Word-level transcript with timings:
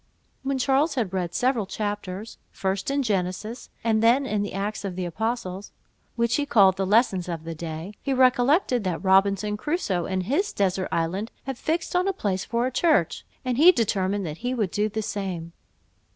When 0.41 0.57
Charles 0.57 0.95
had 0.95 1.13
read 1.13 1.35
several 1.35 1.67
chapters, 1.67 2.39
first 2.49 2.89
in 2.89 3.03
Genesis, 3.03 3.69
and 3.83 4.01
then 4.01 4.25
in 4.25 4.41
the 4.41 4.51
Acts 4.55 4.83
of 4.83 4.95
the 4.95 5.05
Apostles, 5.05 5.71
which 6.15 6.37
he 6.37 6.45
called 6.47 6.75
the 6.75 6.87
lessons 6.87 7.29
of 7.29 7.43
the 7.43 7.53
day, 7.53 7.93
he 8.01 8.11
recollected 8.11 8.83
that 8.83 9.03
Robinson 9.03 9.57
Crusoe, 9.57 10.07
in 10.07 10.21
his 10.21 10.53
desert 10.53 10.87
island, 10.91 11.29
had 11.43 11.55
fixed 11.55 11.95
on 11.95 12.07
a 12.07 12.13
place 12.13 12.43
for 12.43 12.65
a 12.65 12.71
church, 12.71 13.27
and 13.45 13.59
he 13.59 13.71
determined 13.71 14.25
that 14.25 14.37
he 14.39 14.55
would 14.55 14.71
do 14.71 14.89
the 14.89 15.03
same. 15.03 15.53